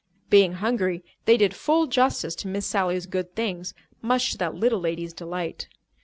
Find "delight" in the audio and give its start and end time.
5.13-5.67